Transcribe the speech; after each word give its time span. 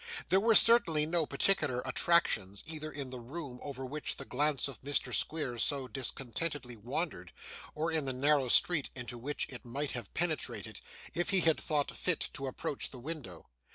There 0.29 0.39
were, 0.39 0.55
certainly, 0.55 1.05
no 1.05 1.27
particular 1.27 1.83
attractions, 1.85 2.63
either 2.65 2.91
in 2.91 3.11
the 3.11 3.19
room 3.19 3.59
over 3.61 3.85
which 3.85 4.15
the 4.15 4.25
glance 4.25 4.67
of 4.67 4.81
Mr. 4.81 5.13
Squeers 5.13 5.63
so 5.63 5.87
discontentedly 5.87 6.75
wandered, 6.75 7.31
or 7.75 7.91
in 7.91 8.05
the 8.05 8.11
narrow 8.11 8.47
street 8.47 8.89
into 8.95 9.19
which 9.19 9.45
it 9.49 9.63
might 9.63 9.91
have 9.91 10.11
penetrated, 10.15 10.81
if 11.13 11.29
he 11.29 11.41
had 11.41 11.61
thought 11.61 11.91
fit 11.95 12.29
to 12.33 12.47
approach 12.47 12.89
the 12.89 12.97
window. 12.97 13.51